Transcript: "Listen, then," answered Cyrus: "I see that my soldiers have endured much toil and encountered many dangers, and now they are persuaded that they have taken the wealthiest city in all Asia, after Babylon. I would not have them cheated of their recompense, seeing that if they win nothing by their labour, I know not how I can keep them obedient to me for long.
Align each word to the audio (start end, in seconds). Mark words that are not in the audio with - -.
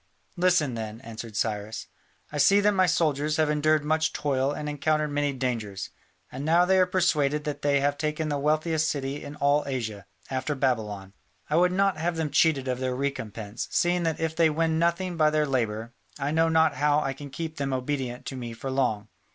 "Listen, 0.35 0.73
then," 0.73 0.99
answered 1.01 1.35
Cyrus: 1.35 1.85
"I 2.31 2.39
see 2.39 2.59
that 2.61 2.71
my 2.71 2.87
soldiers 2.87 3.37
have 3.37 3.51
endured 3.51 3.85
much 3.85 4.13
toil 4.13 4.51
and 4.51 4.67
encountered 4.67 5.09
many 5.11 5.31
dangers, 5.31 5.91
and 6.31 6.43
now 6.43 6.65
they 6.65 6.79
are 6.79 6.87
persuaded 6.87 7.43
that 7.43 7.61
they 7.61 7.81
have 7.81 7.99
taken 7.99 8.27
the 8.27 8.39
wealthiest 8.39 8.89
city 8.89 9.23
in 9.23 9.35
all 9.35 9.63
Asia, 9.67 10.07
after 10.31 10.55
Babylon. 10.55 11.13
I 11.51 11.55
would 11.57 11.71
not 11.71 11.97
have 11.97 12.15
them 12.15 12.31
cheated 12.31 12.67
of 12.67 12.79
their 12.79 12.95
recompense, 12.95 13.67
seeing 13.69 14.01
that 14.01 14.19
if 14.19 14.35
they 14.35 14.49
win 14.49 14.79
nothing 14.79 15.17
by 15.17 15.29
their 15.29 15.45
labour, 15.45 15.93
I 16.17 16.31
know 16.31 16.49
not 16.49 16.77
how 16.77 16.99
I 17.01 17.13
can 17.13 17.29
keep 17.29 17.57
them 17.57 17.71
obedient 17.71 18.25
to 18.25 18.35
me 18.35 18.53
for 18.53 18.71
long. 18.71 19.07